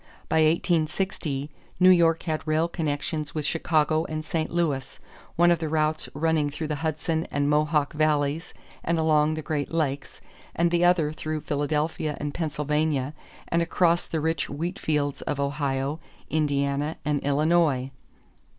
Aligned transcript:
By 0.27 0.37
1860, 0.37 1.51
New 1.79 1.91
York 1.91 2.23
had 2.23 2.47
rail 2.47 2.67
connections 2.67 3.35
with 3.35 3.45
Chicago 3.45 4.03
and 4.05 4.25
St. 4.25 4.49
Louis, 4.49 4.99
one 5.35 5.51
of 5.51 5.59
the 5.59 5.69
routes 5.69 6.09
running 6.15 6.49
through 6.49 6.69
the 6.69 6.77
Hudson 6.77 7.27
and 7.29 7.47
Mohawk 7.47 7.93
valleys 7.93 8.55
and 8.83 8.97
along 8.97 9.35
the 9.35 9.43
Great 9.43 9.71
Lakes, 9.71 10.19
the 10.59 10.83
other 10.83 11.11
through 11.13 11.41
Philadelphia 11.41 12.17
and 12.19 12.33
Pennsylvania 12.33 13.13
and 13.49 13.61
across 13.61 14.07
the 14.07 14.19
rich 14.19 14.49
wheat 14.49 14.79
fields 14.79 15.21
of 15.21 15.39
Ohio, 15.39 15.99
Indiana, 16.31 16.97
and 17.05 17.23
Illinois. 17.23 17.91